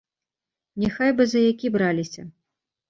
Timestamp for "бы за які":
1.21-1.67